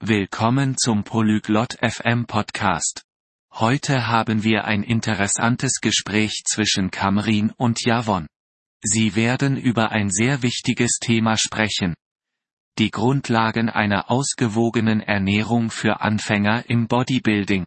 Willkommen 0.00 0.76
zum 0.76 1.02
Polyglot 1.02 1.76
FM 1.82 2.26
Podcast. 2.26 3.02
Heute 3.52 4.06
haben 4.06 4.44
wir 4.44 4.64
ein 4.64 4.84
interessantes 4.84 5.80
Gespräch 5.80 6.44
zwischen 6.46 6.92
Kamrin 6.92 7.50
und 7.56 7.84
Javon. 7.84 8.28
Sie 8.80 9.16
werden 9.16 9.56
über 9.56 9.90
ein 9.90 10.10
sehr 10.10 10.42
wichtiges 10.42 11.00
Thema 11.00 11.36
sprechen. 11.36 11.94
Die 12.78 12.92
Grundlagen 12.92 13.68
einer 13.68 14.08
ausgewogenen 14.08 15.00
Ernährung 15.00 15.68
für 15.68 16.00
Anfänger 16.00 16.70
im 16.70 16.86
Bodybuilding. 16.86 17.66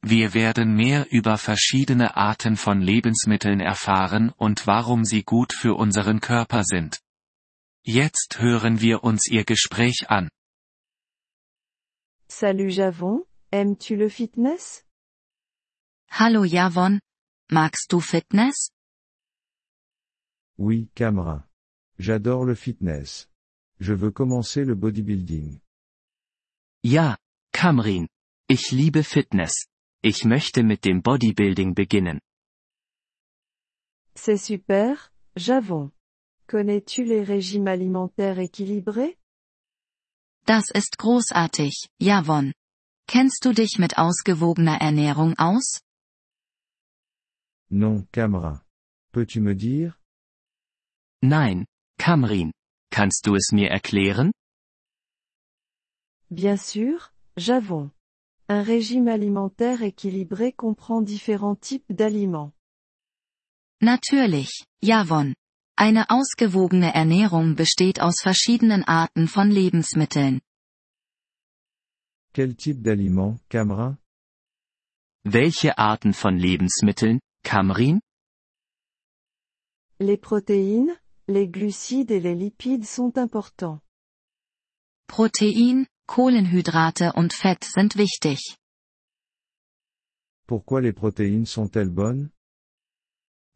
Wir 0.00 0.32
werden 0.32 0.74
mehr 0.74 1.12
über 1.12 1.36
verschiedene 1.36 2.16
Arten 2.16 2.56
von 2.56 2.80
Lebensmitteln 2.80 3.60
erfahren 3.60 4.30
und 4.30 4.66
warum 4.66 5.04
sie 5.04 5.24
gut 5.24 5.52
für 5.52 5.74
unseren 5.74 6.20
Körper 6.20 6.64
sind. 6.64 7.00
Jetzt 7.82 8.38
hören 8.38 8.80
wir 8.80 9.04
uns 9.04 9.28
ihr 9.28 9.44
Gespräch 9.44 10.08
an. 10.08 10.30
Salut 12.28 12.70
Javon, 12.70 13.24
aimes-tu 13.52 13.96
le 13.96 14.08
fitness? 14.08 14.84
Hallo 16.08 16.44
Javon. 16.44 16.98
Magst 17.50 17.90
du 17.90 18.00
Fitness? 18.00 18.70
Oui, 20.58 20.88
Camera. 20.94 21.46
J'adore 21.98 22.44
le 22.46 22.54
fitness. 22.54 23.28
Je 23.78 23.92
veux 23.92 24.10
commencer 24.10 24.64
le 24.64 24.74
bodybuilding. 24.74 25.60
Ja, 26.82 27.18
Kamrin. 27.52 28.06
Ich 28.48 28.72
liebe 28.72 29.02
Fitness. 29.02 29.66
Ich 30.02 30.24
möchte 30.24 30.62
mit 30.62 30.84
dem 30.84 31.02
Bodybuilding 31.02 31.74
beginnen. 31.74 32.20
C'est 34.14 34.38
super, 34.38 35.12
Javon. 35.36 35.90
Connais-tu 36.46 37.04
les 37.04 37.22
régimes 37.22 37.68
alimentaires 37.68 38.38
équilibrés? 38.38 39.18
Das 40.46 40.70
ist 40.70 40.98
großartig, 40.98 41.88
Javon. 41.98 42.52
Kennst 43.06 43.44
du 43.44 43.52
dich 43.52 43.78
mit 43.78 43.96
ausgewogener 43.96 44.78
Ernährung 44.78 45.34
aus? 45.38 45.80
Non, 47.70 48.06
Camera. 48.12 48.62
Peux-tu 49.12 49.40
me 49.40 49.54
dire 49.54 49.94
Nein, 51.22 51.64
Kamrin. 51.98 52.52
Kannst 52.90 53.26
du 53.26 53.34
es 53.36 53.52
mir 53.52 53.70
erklären? 53.70 54.32
Bien 56.30 56.58
sûr, 56.58 57.10
Javon. 57.38 57.90
Un 58.48 58.62
régime 58.62 59.08
alimentaire 59.08 59.82
équilibré 59.82 60.52
comprend 60.52 61.00
différents 61.00 61.56
types 61.56 61.90
d'aliments. 61.90 62.52
Natürlich, 63.80 64.64
Javon. 64.82 65.32
Eine 65.76 66.08
ausgewogene 66.08 66.94
Ernährung 66.94 67.56
besteht 67.56 68.00
aus 68.00 68.20
verschiedenen 68.22 68.84
Arten 68.84 69.26
von 69.26 69.50
Lebensmitteln. 69.50 70.40
Quel 72.32 72.54
type 72.54 72.80
d'aliment, 72.82 73.40
Camera 73.48 73.98
Welche 75.24 75.76
Arten 75.76 76.12
von 76.12 76.38
Lebensmitteln, 76.38 77.18
Kamrin? 77.42 78.00
Les 79.98 80.16
protéines, 80.16 80.90
les 81.26 81.48
glucides 81.50 82.10
et 82.10 82.20
les 82.20 82.34
lipides 82.36 82.86
sont 82.86 83.16
importants. 83.18 83.80
Protein, 85.08 85.86
Kohlenhydrate 86.06 87.12
und 87.14 87.32
Fett 87.32 87.64
sind 87.64 87.96
wichtig. 87.96 88.56
Pourquoi 90.46 90.80
les 90.82 90.92
protéines 90.92 91.46
sont-elles 91.46 91.90
bonnes 91.92 92.30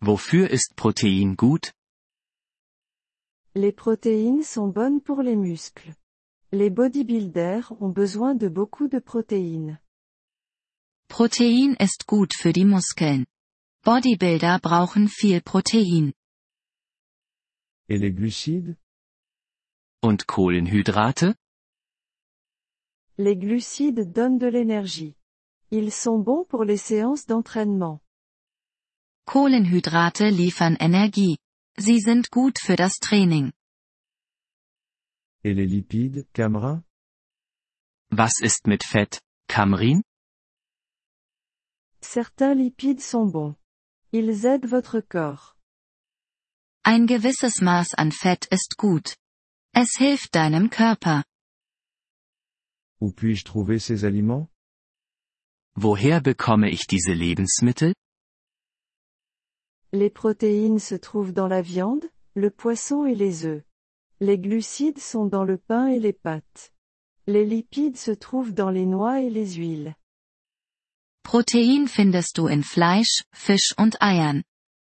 Wofür 0.00 0.50
ist 0.50 0.74
Protein 0.74 1.36
gut? 1.36 1.72
Les 3.54 3.72
protéines 3.72 4.42
sont 4.42 4.68
bonnes 4.68 5.00
pour 5.00 5.22
les 5.22 5.36
muscles. 5.36 5.94
Les 6.52 6.70
bodybuilders 6.70 7.72
ont 7.80 7.88
besoin 7.88 8.34
de 8.34 8.48
beaucoup 8.48 8.88
de 8.88 8.98
protéines. 8.98 9.78
Protein 11.08 11.74
ist 11.80 12.06
gut 12.06 12.34
für 12.34 12.52
die 12.52 12.64
Muskeln. 12.64 13.26
Bodybuilder 13.84 14.58
brauchen 14.60 15.08
viel 15.08 15.40
Protein. 15.40 16.12
Et 17.88 17.98
les 17.98 18.12
glucides? 18.12 18.76
Und 20.02 20.26
Kohlenhydrate? 20.26 21.34
Les 23.16 23.36
glucides 23.36 24.12
donnent 24.12 24.38
de 24.38 24.46
l'énergie. 24.46 25.16
Ils 25.70 25.90
sont 25.90 26.18
bons 26.18 26.44
pour 26.44 26.64
les 26.64 26.76
séances 26.76 27.26
d'entraînement. 27.26 28.00
Kohlenhydrate 29.26 30.20
liefern 30.30 30.76
Energie. 30.80 31.38
Sie 31.80 32.00
sind 32.00 32.30
gut 32.30 32.58
für 32.58 32.74
das 32.74 32.98
Training. 32.98 33.52
Et 35.44 35.54
les 35.54 35.66
lipides, 35.66 36.26
Camera 36.32 36.82
Was 38.10 38.40
ist 38.40 38.66
mit 38.66 38.82
Fett, 38.82 39.20
Kamrin? 39.48 40.02
Certains 42.00 42.56
lipides 42.56 43.08
sont 43.08 43.30
bons. 43.32 43.54
Ils 44.12 44.44
aident 44.44 44.66
votre 44.68 45.00
corps. 45.02 45.54
Ein 46.84 47.06
gewisses 47.06 47.60
Maß 47.60 47.94
an 47.94 48.10
Fett 48.10 48.46
ist 48.46 48.76
gut. 48.76 49.16
Es 49.72 49.90
hilft 49.98 50.34
deinem 50.34 50.70
Körper. 50.70 51.22
Où 53.00 53.12
puis-je 53.12 53.44
trouver 53.44 53.78
ces 53.78 54.04
aliments 54.04 54.48
Woher 55.76 56.20
bekomme 56.20 56.70
ich 56.70 56.88
diese 56.88 57.12
Lebensmittel? 57.12 57.94
Les 59.92 60.10
protéines 60.10 60.78
se 60.78 60.94
trouvent 60.94 61.32
dans 61.32 61.48
la 61.48 61.62
viande, 61.62 62.04
le 62.34 62.50
poisson 62.50 63.06
et 63.06 63.14
les 63.14 63.46
œufs. 63.46 63.62
Les 64.20 64.38
glucides 64.38 64.98
sont 64.98 65.26
dans 65.26 65.44
le 65.44 65.56
pain 65.56 65.86
et 65.86 65.98
les 65.98 66.12
pâtes. 66.12 66.72
Les 67.26 67.44
lipides 67.44 67.96
se 67.96 68.10
trouvent 68.10 68.52
dans 68.52 68.70
les 68.70 68.86
noix 68.86 69.20
et 69.20 69.30
les 69.30 69.54
huiles. 69.54 69.94
Protein 71.22 71.86
findest 71.86 72.36
du 72.36 72.48
in 72.48 72.62
Fleisch, 72.62 73.22
Fisch 73.34 73.74
und 73.78 73.96
Eiern. 74.00 74.42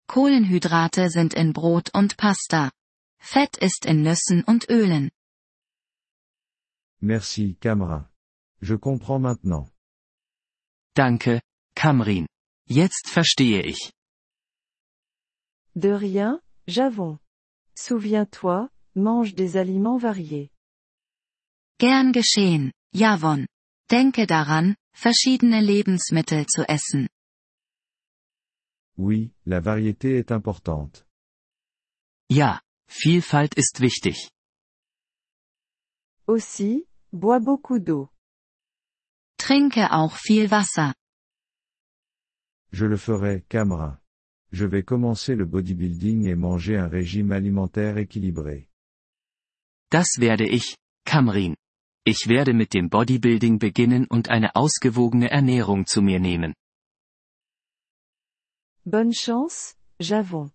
Kohlenhydrate 0.08 1.10
sind 1.10 1.34
in 1.34 1.52
Brot 1.52 1.90
und 1.94 2.16
Pasta. 2.16 2.72
Fett 3.20 3.58
ist 3.58 3.86
in 3.86 4.04
Nüssen 4.04 4.44
und 4.46 4.70
Ölen. 4.70 5.10
Merci, 7.02 7.58
Camera. 7.60 8.10
Je 8.62 8.78
comprends 8.78 9.22
maintenant. 9.22 9.70
Danke, 10.96 11.42
Kamrin. 11.76 12.28
Jetzt 12.68 13.10
verstehe 13.10 13.62
ich. 13.62 13.92
De 15.78 15.90
rien, 15.90 16.42
Javon. 16.66 17.20
Souviens-toi, 17.76 18.68
mange 18.96 19.36
des 19.36 19.58
aliments 19.58 20.00
variés. 20.00 20.50
Gern 21.78 22.12
geschehen, 22.12 22.72
Javon. 22.94 23.46
Denke 23.88 24.26
daran, 24.26 24.76
verschiedene 24.96 25.62
Lebensmittel 25.62 26.48
zu 26.48 26.64
essen. 26.68 27.08
Oui, 28.98 29.32
la 29.46 29.60
variété 29.60 30.18
est 30.18 30.32
importante. 30.32 31.06
Ja, 32.32 32.60
Vielfalt 32.90 33.54
ist 33.54 33.80
wichtig. 33.80 34.32
Aussi, 36.26 36.88
bois 37.12 37.40
beaucoup 37.40 37.78
d'eau. 37.78 38.10
Trinke 39.38 39.92
auch 39.92 40.16
viel 40.18 40.50
Wasser. 40.50 40.96
Je 42.72 42.86
le 42.88 42.98
ferai, 42.98 43.42
Camera. 43.48 44.02
Je 44.52 44.66
vais 44.66 44.84
commencer 44.84 45.36
le 45.36 45.46
bodybuilding 45.46 46.28
et 46.28 46.36
manger 46.36 46.78
un 46.78 46.88
régime 46.88 47.32
alimentaire 47.32 47.98
équilibré. 47.98 48.70
Das 49.92 50.20
werde 50.20 50.46
ich, 50.48 50.78
Kamrin. 51.06 51.56
Ich 52.06 52.28
werde 52.28 52.54
mit 52.54 52.74
dem 52.74 52.90
Bodybuilding 52.90 53.60
beginnen 53.60 54.08
und 54.08 54.30
eine 54.30 54.56
ausgewogene 54.56 55.30
Ernährung 55.30 55.86
zu 55.86 56.02
mir 56.02 56.20
nehmen. 56.20 56.54
Bonne 58.86 59.12
chance, 59.12 59.76
Javon. 60.00 60.52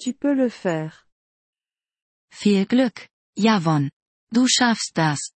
Tu 0.00 0.12
peux 0.12 0.34
le 0.34 0.50
faire. 0.50 1.06
Viel 2.32 2.66
Glück, 2.66 3.08
Javon. 3.36 3.90
Du 4.32 4.48
schaffst 4.48 4.96
das. 4.96 5.32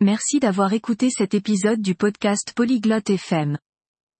Merci 0.00 0.40
d'avoir 0.40 0.72
écouté 0.72 1.10
cet 1.10 1.32
épisode 1.34 1.80
du 1.80 1.94
podcast 1.94 2.54
Polyglotte 2.56 3.10
FM. 3.10 3.56